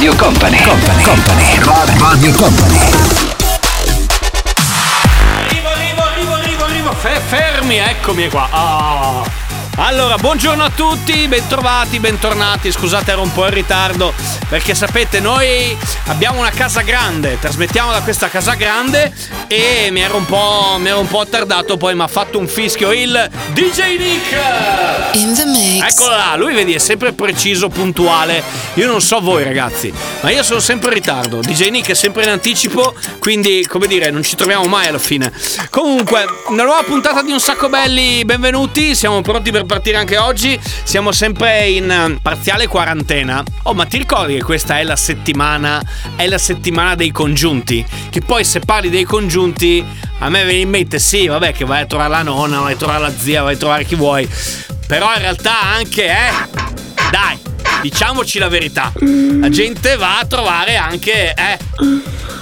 [0.00, 2.78] Radio Company, Company, Company, Radio Company.
[5.36, 6.92] Arrivo, arrivo, arrivo, arrivo, arrivo.
[6.94, 8.48] Fe- fermi, eccomi qua.
[8.50, 9.22] Ah.
[9.76, 12.72] Allora, buongiorno a tutti, bentrovati, bentornati.
[12.72, 14.14] Scusate, ero un po' in ritardo
[14.48, 15.76] perché sapete, noi
[16.06, 19.12] abbiamo una casa grande, trasmettiamo da questa casa grande
[19.52, 22.46] e mi ero un po', mi ero un po' attardato, poi mi ha fatto un
[22.46, 24.36] fischio il DJ Nick.
[25.14, 25.92] In the mix.
[25.92, 28.44] Eccolo là, lui vedi è sempre preciso, puntuale.
[28.74, 31.40] Io non so voi ragazzi, ma io sono sempre in ritardo.
[31.40, 35.32] DJ Nick è sempre in anticipo, quindi come dire, non ci troviamo mai alla fine.
[35.68, 40.56] Comunque, una nuova puntata di Un Sacco Belli, benvenuti, siamo pronti per partire anche oggi.
[40.84, 43.42] Siamo sempre in eh, parziale quarantena.
[43.64, 45.82] Oh, ma ti ricordi che questa è la settimana
[46.14, 47.84] è la settimana dei congiunti?
[48.10, 49.39] Che poi se parli dei congiunti
[50.18, 52.76] a me viene in mente sì, vabbè, che vai a trovare la nonna, vai a
[52.76, 54.28] trovare la zia, vai a trovare chi vuoi.
[54.86, 56.32] Però in realtà anche, eh,
[57.10, 57.38] dai,
[57.80, 58.92] diciamoci la verità.
[59.40, 61.58] La gente va a trovare anche, eh.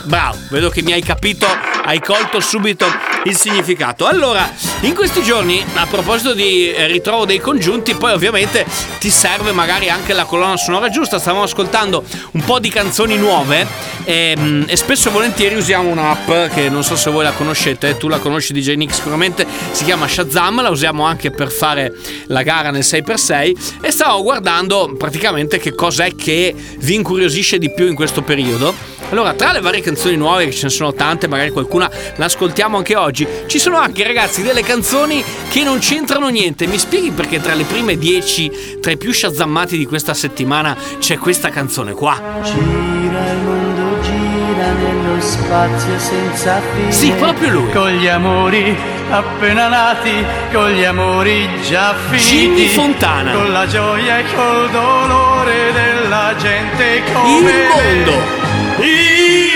[0.08, 1.46] Bravo, vedo che mi hai capito,
[1.84, 2.86] hai colto subito
[3.24, 4.06] il significato.
[4.06, 8.64] Allora, in questi giorni, a proposito di eh, ritrovo dei congiunti, poi ovviamente
[9.00, 11.18] ti serve magari anche la colonna sonora giusta.
[11.18, 13.66] Stavamo ascoltando un po' di canzoni nuove
[14.04, 17.98] e, mm, e spesso e volentieri usiamo un'app che non so se voi la conoscete,
[17.98, 21.92] tu la conosci DJ Nick sicuramente, si chiama Shazam, la usiamo anche per fare
[22.28, 27.86] la gara nel 6x6 e stavo guardando praticamente che cos'è che vi incuriosisce di più
[27.86, 28.96] in questo periodo.
[29.10, 32.96] Allora, tra le varie canzoni nuove, che ce ne sono tante, magari qualcuna l'ascoltiamo anche
[32.96, 36.66] oggi, ci sono anche, ragazzi, delle canzoni che non c'entrano niente.
[36.66, 41.18] Mi spieghi perché tra le prime 10, tra i più shazammati di questa settimana, c'è
[41.18, 42.20] questa canzone qua?
[42.42, 46.92] Gira il mondo, gira nello spazio senza fine.
[46.92, 47.70] Sì, proprio lui.
[47.72, 48.76] Con gli amori
[49.10, 50.12] appena nati,
[50.52, 52.26] con gli amori già finiti.
[52.28, 53.32] Jimmy Fontana.
[53.32, 57.68] Con la gioia e col dolore della gente Il come me.
[57.68, 58.12] mondo!
[58.80, 59.47] Il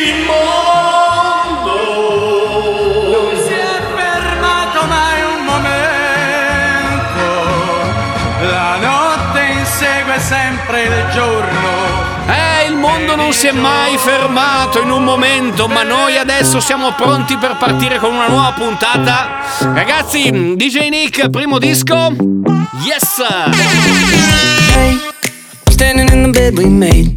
[10.22, 12.10] sempre il giorno.
[12.28, 16.92] Eh, il mondo non si è mai fermato in un momento, ma noi adesso siamo
[16.92, 19.40] pronti per partire con una nuova puntata.
[19.58, 22.14] Ragazzi, DJ Nick, primo disco.
[22.84, 23.20] Yes!
[24.74, 24.96] Hey,
[25.70, 27.16] standing in the bed we made.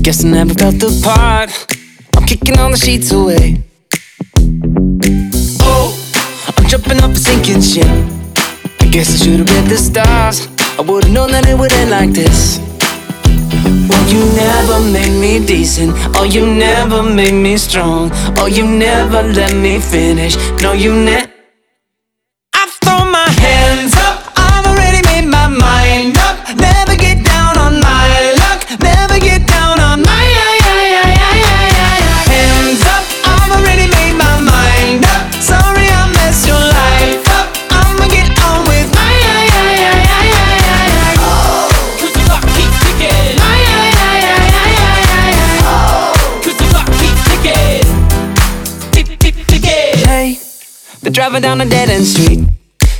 [0.00, 1.50] Guess I never felt the part.
[2.16, 3.62] I'm kicking all the sheets away.
[5.60, 5.94] Oh,
[6.56, 7.86] I'm jumping up a sinking ship.
[8.80, 10.53] I guess I should've read the stars.
[10.76, 12.58] I would've known that it would end like this.
[13.88, 15.92] Well, you never made me decent.
[16.16, 18.10] Oh, you never made me strong.
[18.38, 20.36] Oh, you never let me finish.
[20.60, 21.33] No, you never.
[51.34, 52.48] Driving down a dead end street.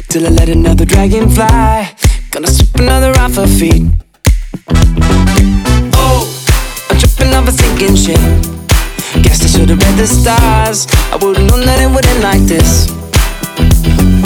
[0.08, 1.94] Till I let another dragon fly.
[2.30, 3.84] Gonna sweep another off her feet.
[5.94, 6.26] Oh,
[6.90, 8.18] I'm tripping off a sinking ship.
[9.22, 10.86] Guess I should've read the stars.
[11.12, 12.88] I would've known that it would end like this.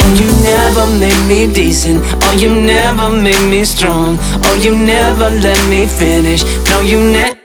[0.01, 2.01] Oh, you never made me decent.
[2.25, 4.17] Oh, you never made me strong.
[4.45, 6.45] Oh, you never let me finish.
[6.71, 7.38] No, you never.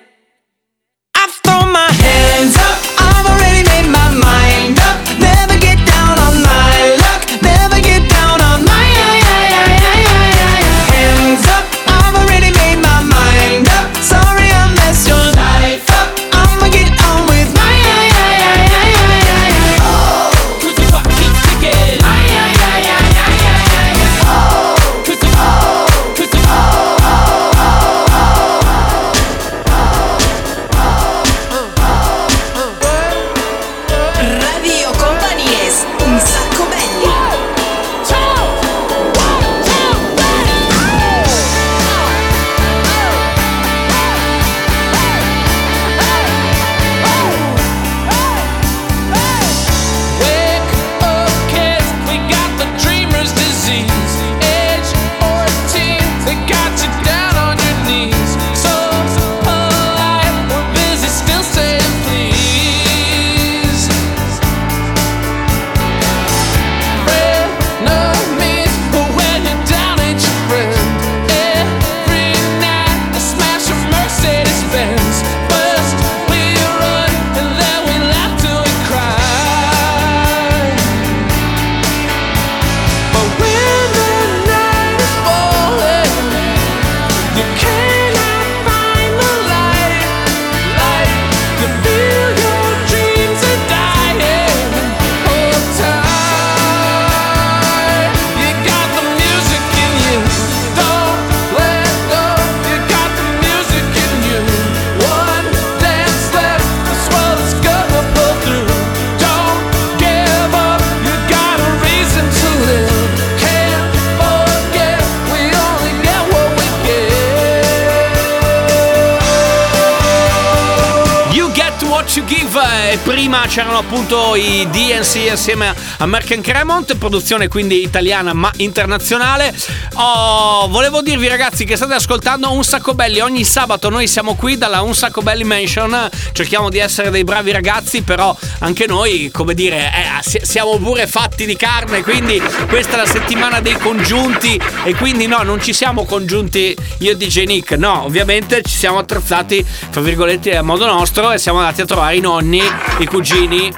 [123.24, 129.54] Prima c'erano appunto i DNC assieme a Merck Cremont, produzione quindi italiana ma internazionale.
[129.96, 134.58] Oh, volevo dirvi ragazzi che state ascoltando Un Sacco Belli, ogni sabato noi siamo qui
[134.58, 139.54] dalla Un Sacco Belli Mansion, cerchiamo di essere dei bravi ragazzi, però anche noi, come
[139.54, 144.60] dire, eh, siamo pure fatti di carne, quindi questa è la settimana dei congiunti.
[144.84, 148.98] E quindi no, non ci siamo congiunti io e DJ Nick, no, ovviamente ci siamo
[148.98, 152.62] attrezzati, fra virgolette, a modo nostro e siamo andati a trovare i nonni,
[153.00, 153.72] i cugini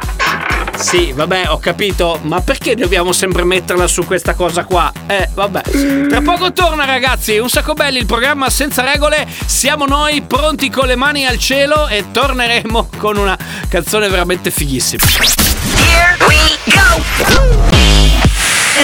[0.77, 4.91] sì, vabbè, ho capito, ma perché dobbiamo sempre metterla su questa cosa qua?
[5.07, 6.07] Eh, vabbè.
[6.09, 7.37] Tra poco torna, ragazzi.
[7.37, 9.27] Un sacco belli, il programma senza regole.
[9.45, 13.37] Siamo noi pronti con le mani al cielo e torneremo con una
[13.67, 15.03] canzone veramente fighissima.
[15.05, 17.03] Here we go!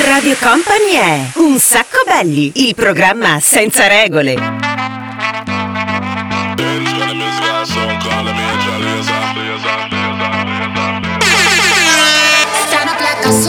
[0.08, 5.11] Radio Company è Un sacco belli, il programma senza regole.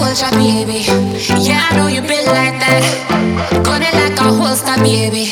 [0.02, 0.84] Soldier, baby.
[1.38, 2.82] Yeah, I know you been like that.
[3.64, 5.30] Gun it like a holster, baby.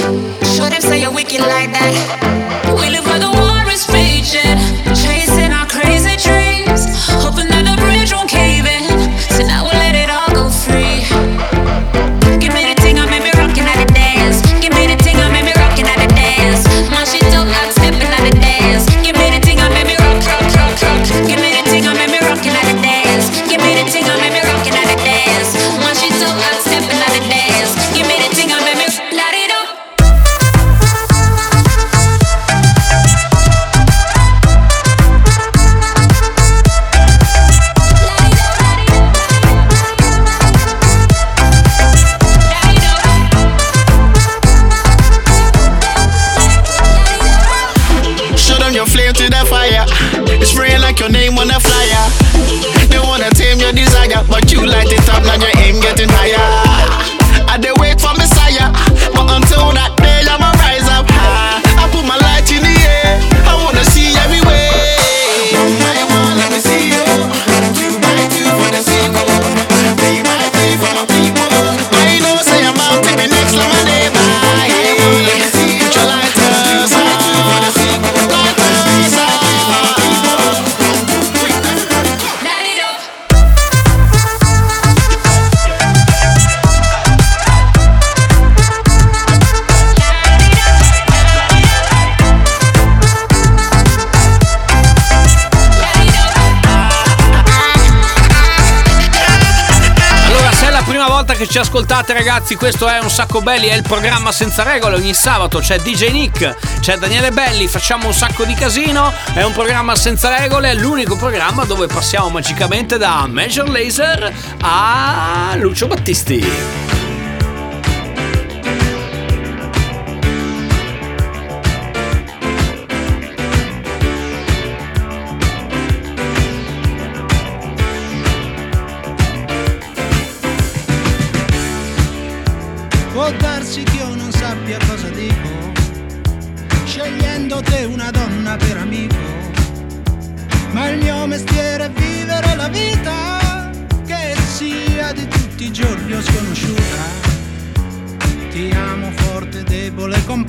[101.41, 104.97] Che ci ascoltate, ragazzi, questo è Un Sacco Belli, è il programma senza regole.
[104.97, 109.11] Ogni sabato c'è DJ Nick, c'è Daniele Belli, facciamo un sacco di casino.
[109.33, 114.31] È un programma senza regole, è l'unico programma dove passiamo magicamente da Major Laser
[114.61, 117.00] a Lucio Battisti.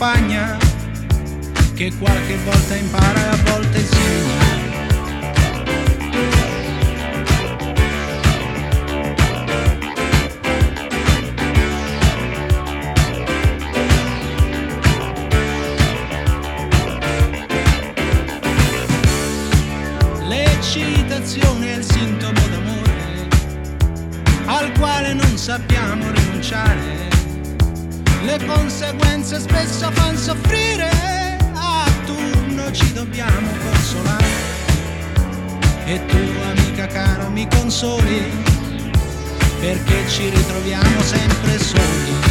[0.02, 0.58] Compagna,
[1.76, 4.50] che qualche volta impara e a volte insegna.
[20.28, 23.28] L'eccitazione è il sintomo d'amore
[24.46, 27.21] al quale non sappiamo rinunciare.
[28.24, 30.90] Le conseguenze spesso fanno soffrire,
[31.54, 34.26] a turno ci dobbiamo consolare.
[35.86, 38.24] E tu, amica cara, mi consoli,
[39.60, 42.31] perché ci ritroviamo sempre soli.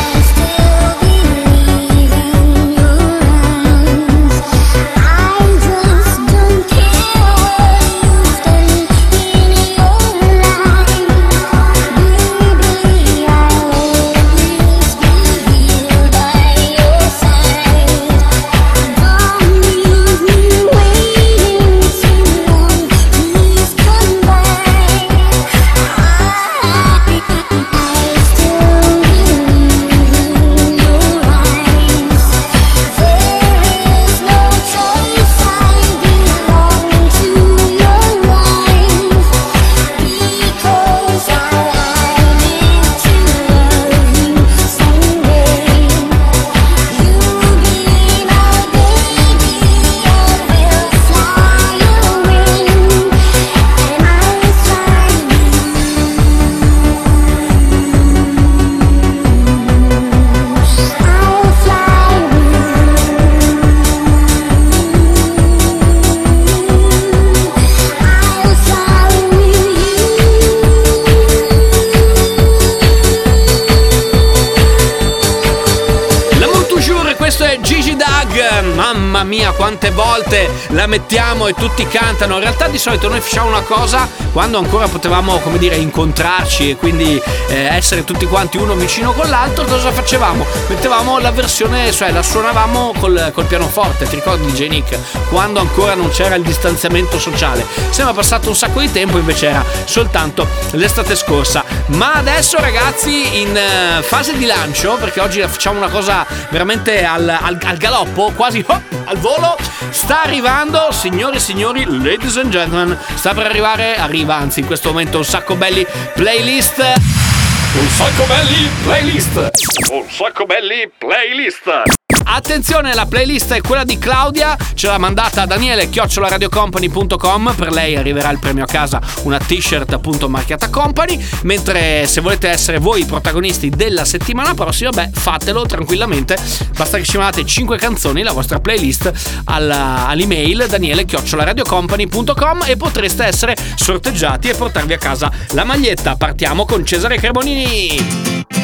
[80.81, 82.35] La mettiamo e tutti cantano.
[82.35, 86.75] In realtà di solito noi facciamo una cosa quando ancora potevamo, come dire, incontrarci e
[86.75, 89.63] quindi eh, essere tutti quanti uno vicino con l'altro.
[89.65, 90.43] Cosa facevamo?
[90.69, 94.07] Mettevamo la versione, cioè la suonavamo col, col pianoforte.
[94.07, 94.97] Ti ricordi DJ Nick?
[95.29, 97.63] Quando ancora non c'era il distanziamento sociale.
[97.91, 101.63] Sembra passato un sacco di tempo, invece era soltanto l'estate scorsa.
[101.87, 107.29] Ma adesso ragazzi in eh, fase di lancio, perché oggi facciamo una cosa veramente al,
[107.29, 109.55] al- al galoppo, quasi oh, al volo,
[109.91, 114.89] sta arrivando, signore e signori, ladies and gentlemen, sta per arrivare, arriva anzi in questo
[114.89, 116.79] momento un sacco belli playlist.
[116.79, 119.49] Un sacco belli playlist.
[119.91, 122.10] Un sacco belli playlist.
[122.33, 125.89] Attenzione, la playlist è quella di Claudia, ce l'ha mandata Daniele
[126.29, 132.21] radiocompany.com, per lei arriverà il premio a casa, una t-shirt appunto marchiata Company, mentre se
[132.21, 136.37] volete essere voi i protagonisti della settimana prossima, beh, fatelo tranquillamente,
[136.77, 139.11] basta che ci mandate 5 canzoni, la vostra playlist
[139.43, 141.03] alla- all'email daniele
[141.43, 146.15] radiocompany.com e potreste essere sorteggiati e portarvi a casa la maglietta.
[146.15, 148.60] Partiamo con Cesare Cremonini.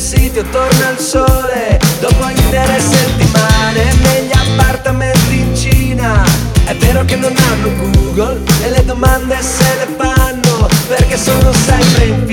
[0.00, 6.24] del sito torna il sole Dopo ogni tre settimane negli appartamenti in Cina.
[6.64, 12.04] È vero che non hanno Google e le domande se le fanno Perché sono sempre
[12.06, 12.24] in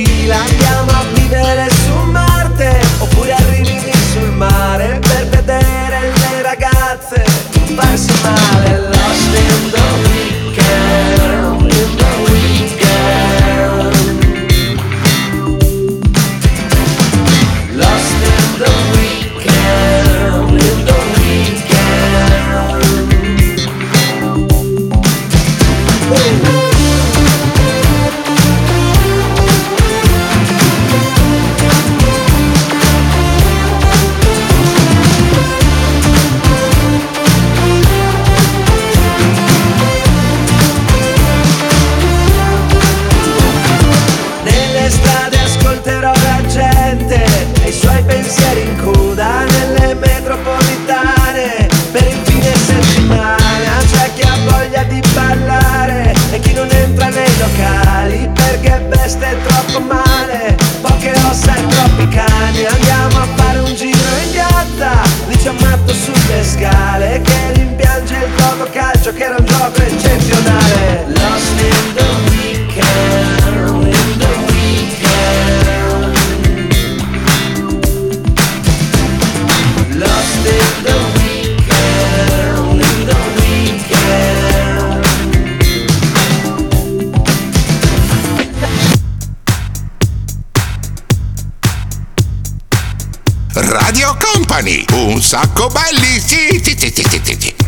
[95.28, 96.22] sacco belli.
[96.22, 97.67] Sì, sì, sì, sì, sì, sì.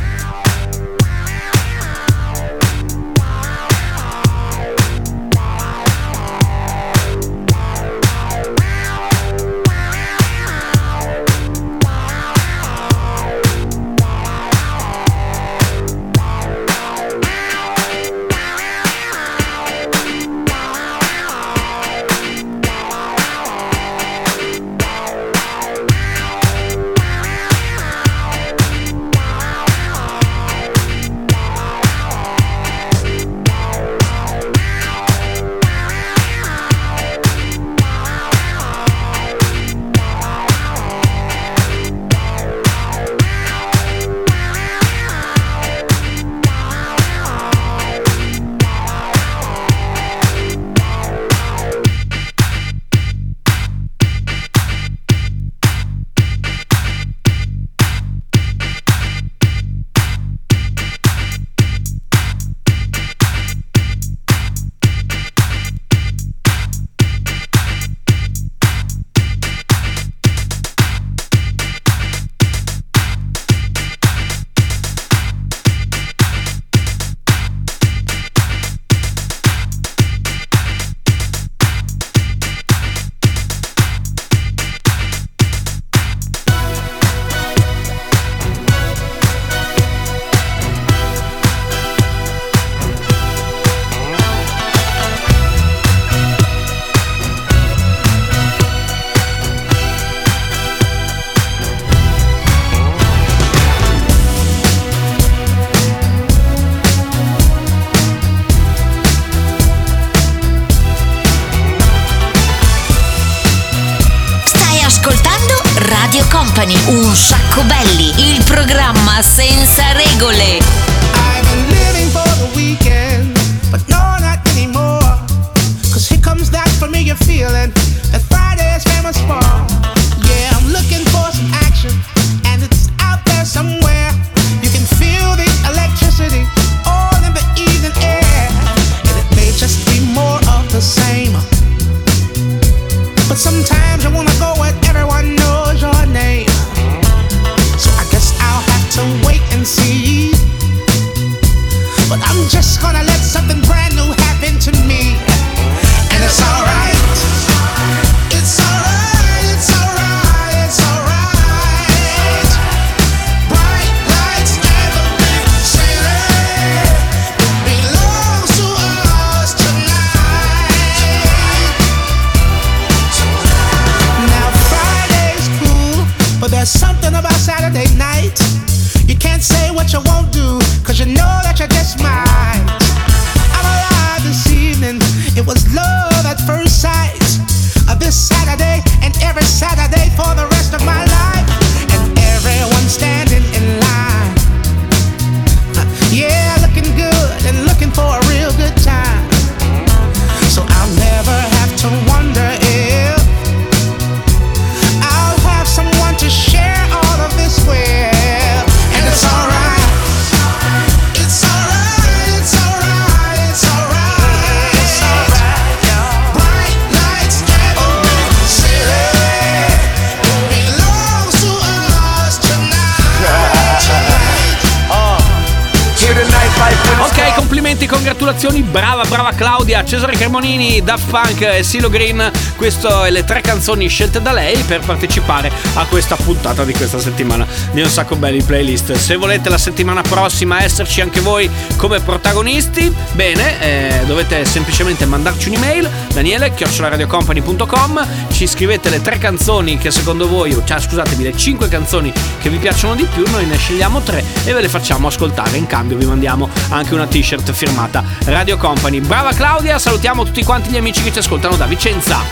[230.40, 232.32] Cremonini, Daft Punk e Silo Green.
[232.56, 236.98] Queste sono le tre canzoni scelte da lei per partecipare a questa puntata di questa
[236.98, 238.94] settimana di Un Sacco Belli Playlist.
[238.94, 245.50] Se volete la settimana prossima esserci anche voi come protagonisti, bene, eh, dovete semplicemente mandarci
[245.50, 251.68] un'email, daniele, chiocciolaradiocompany.com, ci scrivete le tre canzoni che secondo voi, cioè scusatemi, le cinque
[251.68, 255.58] canzoni che vi piacciono di più, noi ne scegliamo tre e ve le facciamo ascoltare.
[255.58, 259.02] In cambio vi mandiamo anche una t-shirt firmata Radio Company.
[259.02, 262.24] Brava Claudia, salutiamo tutti tutti quanti gli amici che ci ascoltano da Vicenza.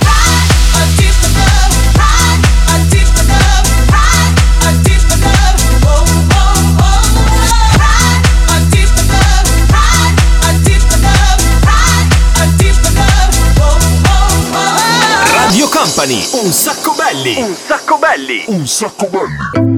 [15.31, 19.76] Radio Company, un sacco belli, un sacco belli, un sacco belli.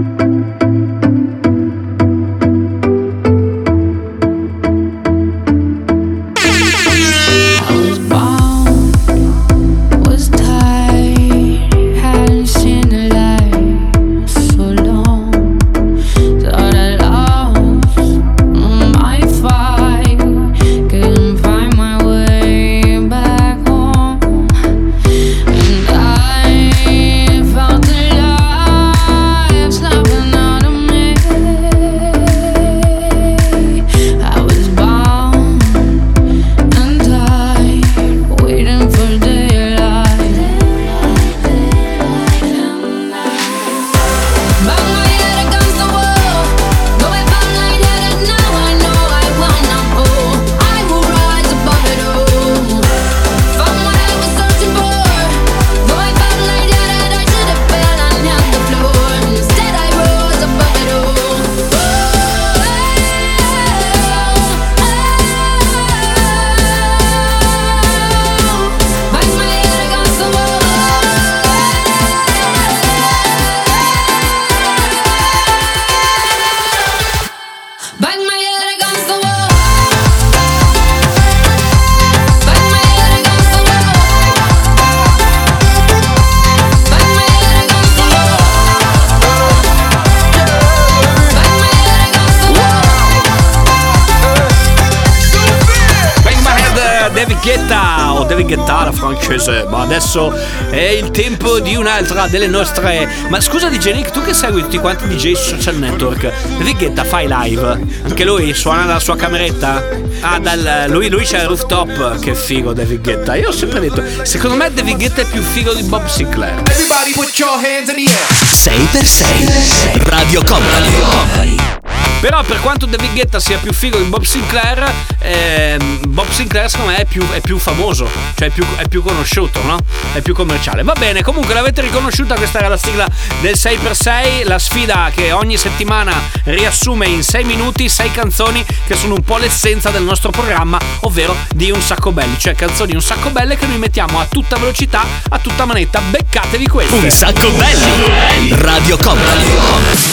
[101.89, 105.75] Un'altra delle nostre ma scusa DJ Nick tu che segui tutti quanti DJ su social
[105.77, 109.83] network David Guetta fai live anche lui suona dalla sua cameretta
[110.21, 114.03] ah dal, lui, lui c'è il rooftop che figo David Guetta io ho sempre detto
[114.21, 117.95] secondo me David Guetta è più figo di Bob Sinclair Everybody put your hands in
[117.95, 118.39] the air.
[118.51, 121.88] 6x6 Radio Company.
[122.19, 126.91] Però per quanto David Guetta sia più figo di Bob Sinclair, ehm, Bob Sinclair secondo
[126.91, 129.77] me è più, è più famoso, cioè è più, è più conosciuto, no?
[130.11, 130.83] È più commerciale.
[130.83, 133.07] Va bene, comunque l'avete riconosciuta, questa era la sigla
[133.39, 139.13] del 6x6, la sfida che ogni settimana riassume in 6 minuti 6 canzoni che sono
[139.13, 143.29] un po' l'essenza del nostro programma, ovvero di un sacco belli, cioè canzoni un sacco
[143.29, 146.01] belle che noi mettiamo a tutta velocità, a tutta manetta.
[146.01, 146.95] Beccatevi queste.
[146.95, 148.49] Un sacco belli.
[148.55, 150.08] Radio Company.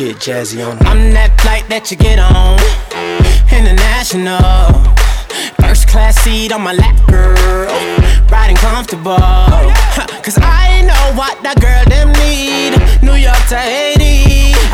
[0.00, 0.78] Get jazzy on.
[0.86, 2.56] I'm that flight that you get on.
[3.52, 4.72] International.
[5.60, 7.68] First class seat on my lap, girl.
[8.30, 9.18] Riding comfortable.
[10.24, 12.80] Cause I know what that girl them need.
[13.02, 14.39] New York to Haiti.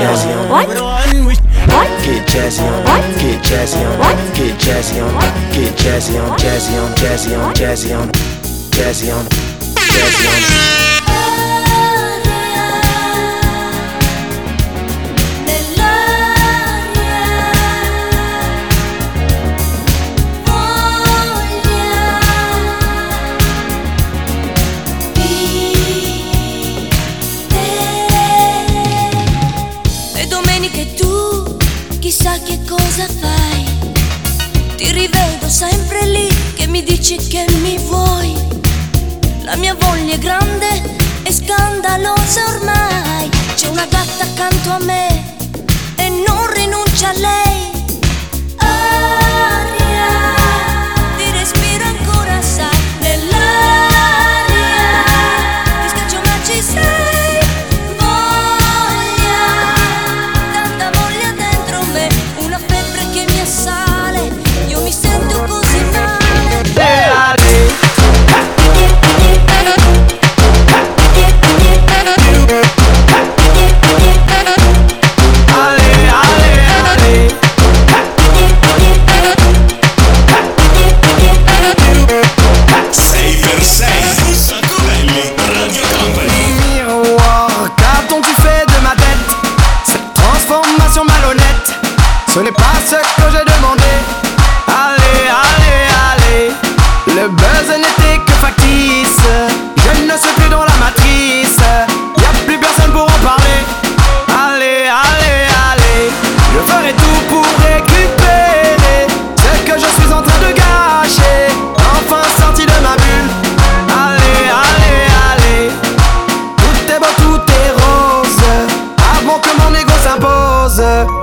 [0.00, 0.48] Jazzy on.
[0.48, 0.68] What?
[0.68, 1.88] What?
[2.04, 2.84] Get jazzy on.
[2.84, 3.02] What?
[3.20, 3.98] Get jazzy on.
[3.98, 4.16] What?
[4.34, 5.12] Get jazzy on.
[5.52, 6.38] Get jazzy on.
[6.38, 6.96] Jazzy on.
[6.96, 7.54] Jazzy on.
[7.54, 8.08] Jazzy on.
[8.70, 9.26] Jazzy on.
[9.26, 10.79] Jazzy on.
[32.10, 33.64] Chissà che cosa fai.
[34.74, 38.34] Ti rivedo sempre lì che mi dici che mi vuoi.
[39.42, 40.82] La mia voglia è grande
[41.22, 43.30] e scandalosa ormai.
[43.54, 45.36] C'è una gatta accanto a me
[45.94, 47.69] e non rinuncia a lei.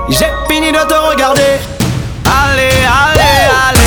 [0.09, 1.59] J'ai fini de te regarder.
[2.25, 3.77] Allez, allez, allez.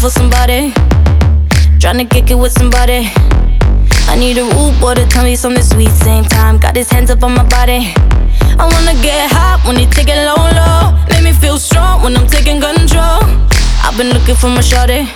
[0.00, 0.74] For somebody,
[1.80, 3.08] trying to kick it with somebody
[5.36, 5.90] tell me something sweet.
[6.04, 7.92] Same time, got his hands up on my body.
[8.58, 10.94] I wanna get hot when he take it low, low.
[11.10, 13.22] Make me feel strong when I'm taking control.
[13.82, 15.06] I've been looking for my shorty,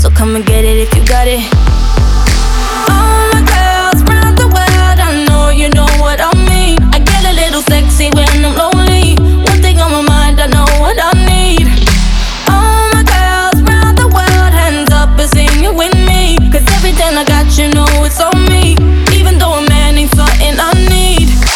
[0.00, 1.42] so come and get it if you got it.
[2.90, 6.78] All my girls round the world, I know you know what I mean.
[6.94, 8.49] I get a little sexy when I'm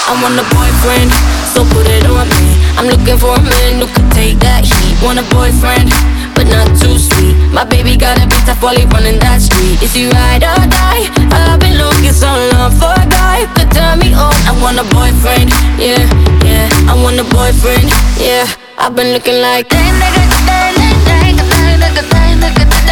[0.06, 1.10] I want a boyfriend,
[1.56, 2.60] so put it on me.
[2.76, 4.94] I'm looking for a man who could take that heat.
[5.00, 5.88] Want a boyfriend,
[6.36, 7.32] but not too sweet.
[7.56, 9.80] My baby gotta be tough while running that street.
[9.80, 11.08] Is he ride or die?
[11.32, 14.34] I've been looking so long for a guy who could turn me on.
[14.44, 15.48] I want a boyfriend,
[15.80, 16.04] yeah,
[16.44, 16.68] yeah.
[16.84, 17.88] I want a boyfriend,
[18.20, 18.44] yeah.
[18.76, 19.72] I've been looking like.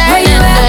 [0.09, 0.62] Where you at?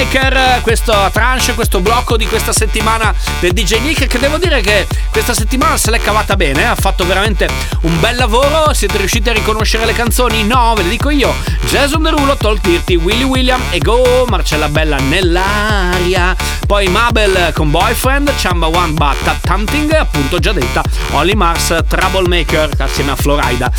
[0.00, 4.86] Eh, questo tranche, questo blocco di questa settimana del DJ Nick che devo dire che
[5.10, 7.48] questa settimana se l'è cavata bene, ha fatto veramente
[7.80, 10.44] un bel lavoro, siete riusciti a riconoscere le canzoni?
[10.44, 11.34] No, ve le dico io,
[11.66, 18.32] Jason Derulo, Talk Dirty, Willy William e Go, Marcella Bella nell'aria, poi Mabel con Boyfriend,
[18.36, 20.80] Chamba One Batta Tanting, appunto già detta,
[21.10, 23.72] Only Mars Troublemaker assieme a Florida.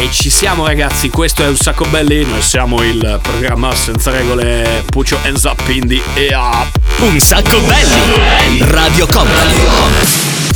[0.00, 4.84] E ci siamo ragazzi, questo è un sacco belli, noi siamo il programma senza regole
[4.86, 6.64] Puccio Hands Up Indie e a.
[7.00, 10.47] Un sacco belli Radio Company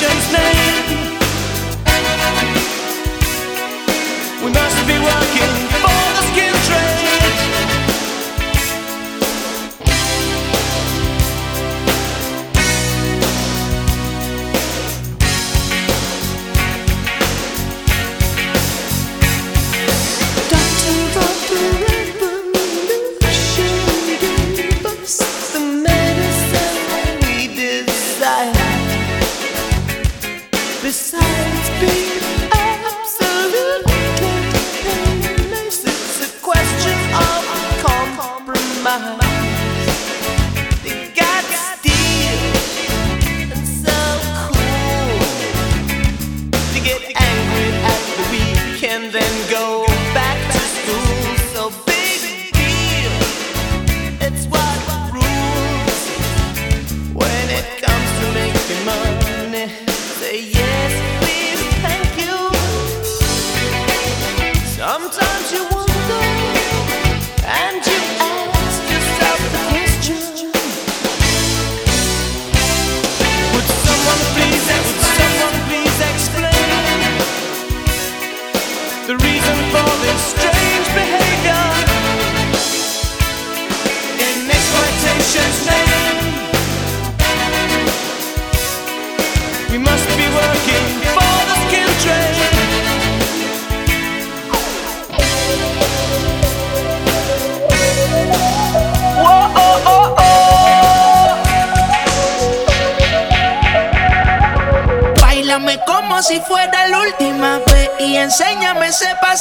[0.00, 0.59] Nation's name.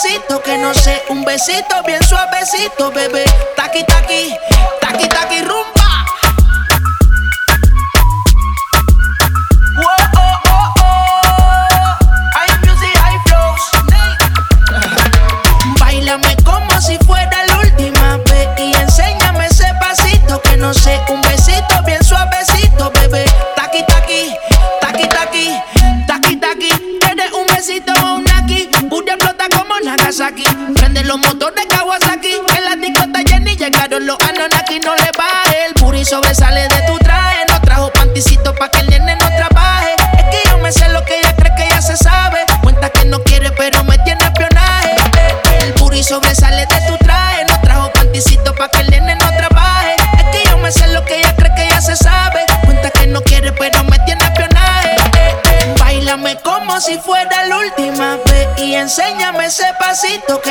[0.10, 3.24] Pasito que no sé, un besito bien suavecito, bebé.
[3.55, 4.34] Taqui taqui,
[4.82, 5.69] taqui taqui rumba.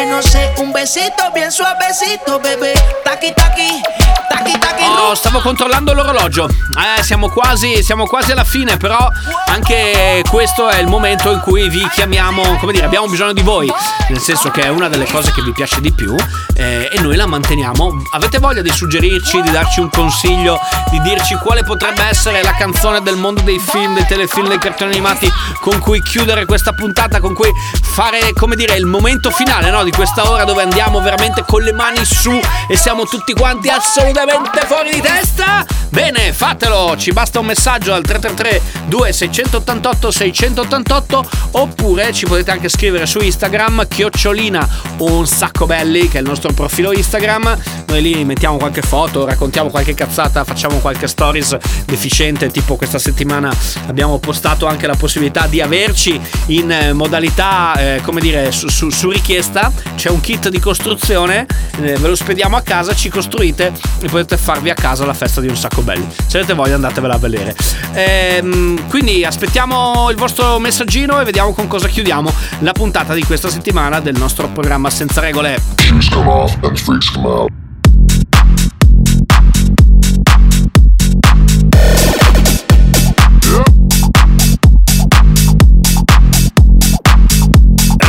[0.09, 2.73] No sé, un besito bien suavecito, bebé.
[5.01, 6.49] Oh, stavo controllando l'orologio.
[6.49, 9.09] Eh, siamo quasi, siamo quasi alla fine, però
[9.47, 13.73] anche questo è il momento in cui vi chiamiamo, come dire, abbiamo bisogno di voi,
[14.09, 16.15] nel senso che è una delle cose che vi piace di più
[16.55, 18.03] eh, e noi la manteniamo.
[18.11, 20.59] Avete voglia di suggerirci, di darci un consiglio,
[20.91, 24.91] di dirci quale potrebbe essere la canzone del mondo dei film, dei telefilm, dei cartoni
[24.93, 27.51] animati con cui chiudere questa puntata, con cui
[27.83, 31.73] fare, come dire, il momento finale no, di questa ora dove andiamo veramente con le
[31.73, 32.39] mani su
[32.69, 35.65] e siamo tutti quanti assolutamente fuori di testa?
[35.89, 43.07] Bene, fatelo, ci basta un messaggio al 333 2688 688 oppure ci potete anche scrivere
[43.07, 47.59] su Instagram chiocciolina un sacco belli che è il nostro profilo Instagram.
[47.87, 51.57] Noi lì mettiamo qualche foto, raccontiamo qualche cazzata, facciamo qualche stories
[51.87, 53.51] deficiente, tipo questa settimana
[53.87, 58.91] abbiamo postato anche la possibilità di averci in eh, modalità, eh, come dire, su, su-
[58.91, 59.73] su richiesta.
[59.97, 61.47] C'è un kit di costruzione,
[61.81, 65.41] eh, ve lo spediamo a casa, ci costruite e potete farvi a casa la festa
[65.41, 66.07] di un sacco belli.
[66.27, 67.55] Se avete voglia andatevela a vedere.
[67.93, 73.49] Ehm, quindi aspettiamo il vostro messaggino e vediamo con cosa chiudiamo la puntata di questa
[73.49, 75.61] settimana del nostro programma senza regole.
[75.77, 77.51] Shoes come off and freaks come out.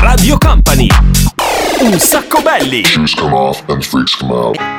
[0.01, 0.87] Radio Company.
[1.81, 2.83] Un sacco belli.
[2.83, 4.78] Shoes come off and freaks come out.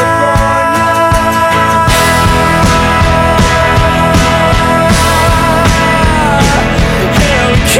[7.71, 7.79] On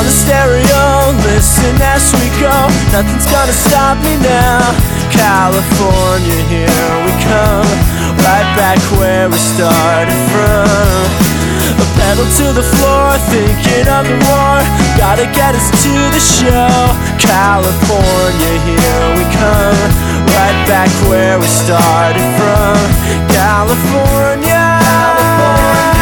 [0.00, 2.48] the stereo, listen as we go.
[2.88, 4.64] Nothing's gonna stop me now.
[5.12, 7.68] California, here we come.
[8.24, 11.04] Right back where we started from.
[11.76, 14.64] A pedal to the floor, thinking of the war.
[14.96, 16.96] Gotta get us to the show.
[17.20, 20.19] California, here we come.
[20.36, 22.76] Right back where we started from.
[23.28, 24.80] California.
[25.94, 25.99] Here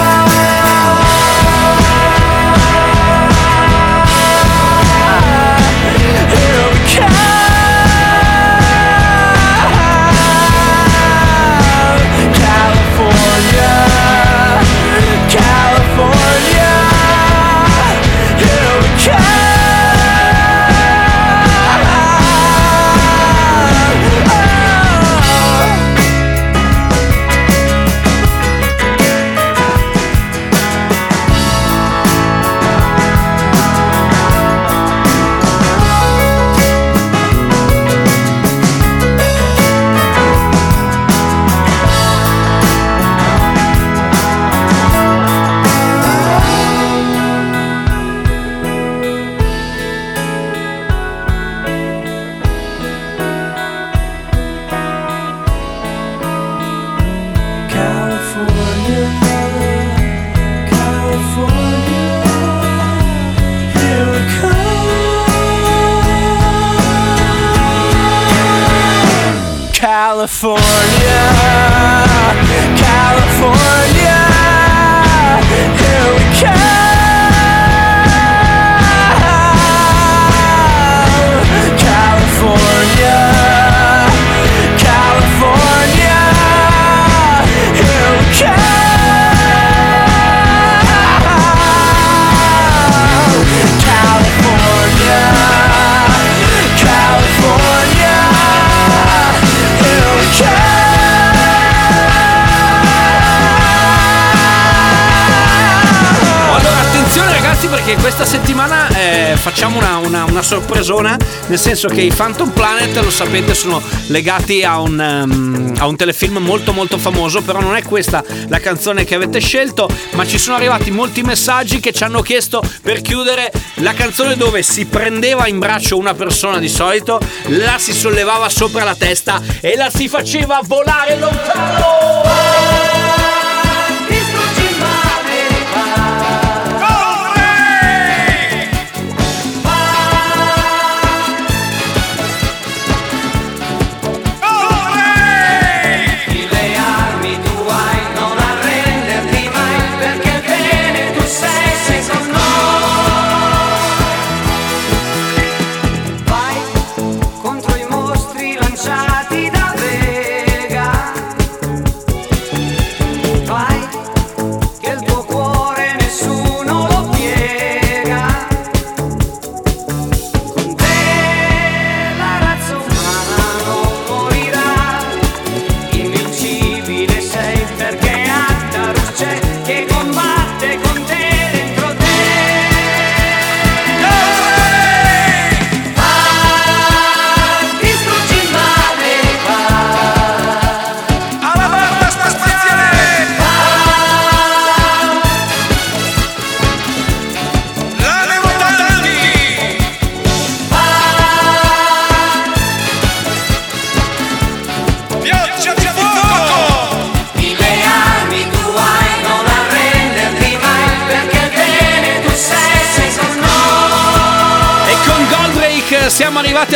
[109.49, 114.63] facciamo una, una- una sorpresona, nel senso che i Phantom Planet, lo sapete, sono legati
[114.63, 119.05] a un, ehm, a un telefilm molto molto famoso, però non è questa la canzone
[119.05, 123.51] che avete scelto, ma ci sono arrivati molti messaggi che ci hanno chiesto per chiudere
[123.77, 128.85] la canzone dove si prendeva in braccio una persona di solito, la si sollevava sopra
[128.85, 133.08] la testa e la si faceva volare lontano.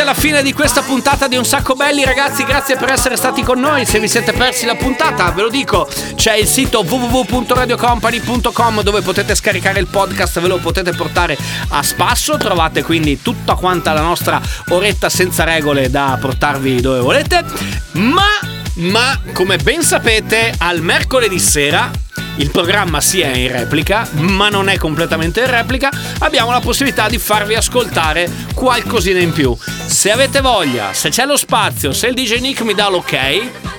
[0.03, 2.43] Alla fine di questa puntata di Un Sacco Belli, ragazzi.
[2.43, 3.85] Grazie per essere stati con noi.
[3.85, 9.33] Se vi siete persi la puntata, ve lo dico, c'è il sito www.radiocompany.com dove potete
[9.33, 11.37] scaricare il podcast, ve lo potete portare
[11.69, 12.35] a spasso.
[12.35, 17.45] Trovate quindi tutta quanta la nostra oretta senza regole da portarvi dove volete.
[17.93, 18.27] Ma,
[18.75, 21.89] ma, come ben sapete, al mercoledì sera
[22.37, 27.07] il programma sì è in replica, ma non è completamente in replica, abbiamo la possibilità
[27.07, 29.55] di farvi ascoltare qualcosina in più.
[29.85, 33.17] Se avete voglia, se c'è lo spazio, se il DJ Nick mi dà l'ok,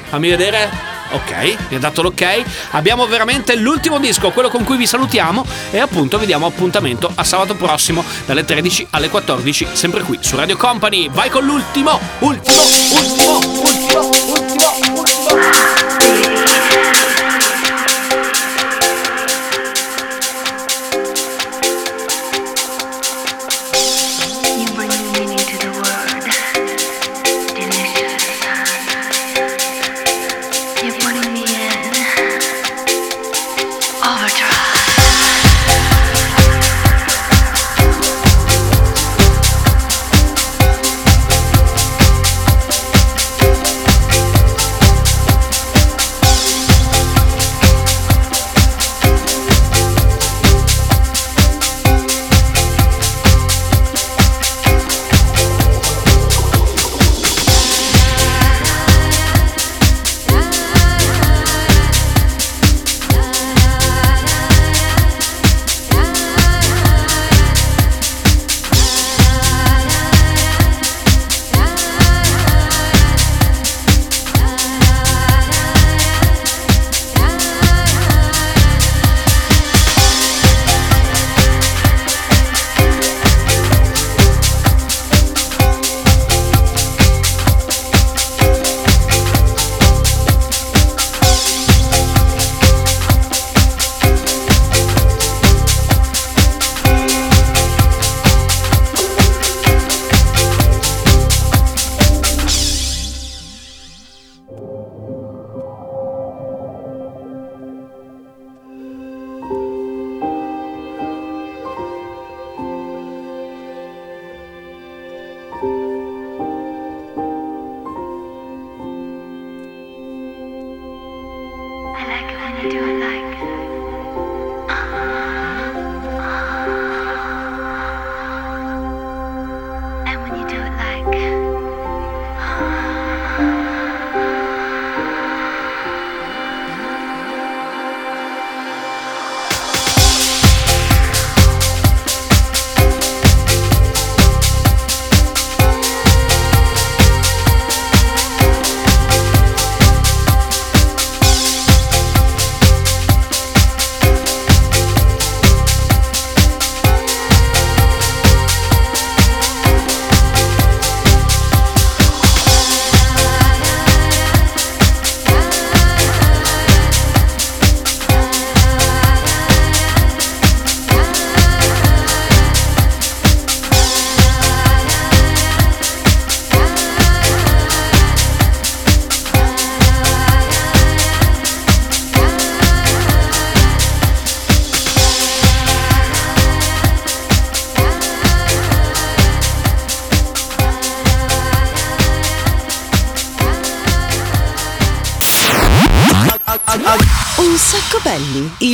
[0.09, 0.93] fammi vedere.
[1.11, 2.43] Ok, mi ha dato l'ok.
[2.71, 7.23] Abbiamo veramente l'ultimo disco, quello con cui vi salutiamo e appunto vi diamo appuntamento a
[7.23, 11.09] sabato prossimo dalle 13 alle 14, sempre qui su Radio Company.
[11.11, 14.14] Vai con l'ultimo, ultimo, ultimo, ultimo, ultimo,